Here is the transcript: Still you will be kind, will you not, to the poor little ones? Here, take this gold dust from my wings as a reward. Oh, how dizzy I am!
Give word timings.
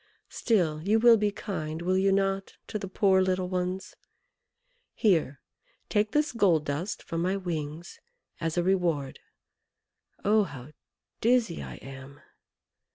Still 0.29 0.81
you 0.81 0.97
will 0.97 1.15
be 1.15 1.29
kind, 1.29 1.83
will 1.83 1.95
you 1.95 2.11
not, 2.11 2.55
to 2.65 2.79
the 2.79 2.87
poor 2.87 3.21
little 3.21 3.47
ones? 3.47 3.95
Here, 4.95 5.41
take 5.89 6.09
this 6.11 6.31
gold 6.31 6.65
dust 6.65 7.03
from 7.03 7.21
my 7.21 7.37
wings 7.37 7.99
as 8.39 8.57
a 8.57 8.63
reward. 8.63 9.19
Oh, 10.25 10.41
how 10.45 10.71
dizzy 11.19 11.61
I 11.61 11.75
am! 11.75 12.19